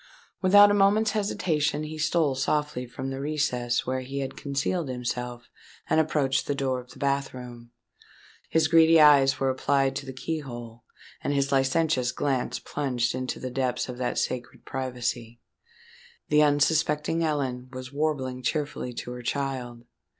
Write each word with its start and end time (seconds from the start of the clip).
Without 0.41 0.71
a 0.71 0.73
moment's 0.73 1.11
hesitation 1.11 1.83
he 1.83 1.99
stole 1.99 2.33
softly 2.33 2.87
from 2.87 3.11
the 3.11 3.19
recess 3.21 3.85
where 3.85 3.99
he 4.01 4.17
had 4.21 4.35
concealed 4.35 4.89
himself, 4.89 5.47
and 5.87 5.99
approached 5.99 6.47
the 6.47 6.55
door 6.55 6.79
of 6.79 6.89
the 6.89 6.97
bath 6.97 7.35
room. 7.35 7.69
His 8.49 8.67
greedy 8.67 8.99
eyes 8.99 9.39
were 9.39 9.51
applied 9.51 9.95
to 9.97 10.07
the 10.07 10.11
key 10.11 10.39
hole; 10.39 10.85
and 11.23 11.35
his 11.35 11.51
licentious 11.51 12.11
glance 12.11 12.57
plunged 12.57 13.13
into 13.13 13.39
the 13.39 13.51
depths 13.51 13.87
of 13.89 13.99
that 13.99 14.17
sacred 14.17 14.65
privacy. 14.65 15.39
The 16.29 16.41
unsuspecting 16.41 17.23
Ellen 17.23 17.69
was 17.71 17.93
warbling 17.93 18.41
cheerfully 18.41 18.93
to 18.93 19.11
her 19.11 19.21
child. 19.21 19.83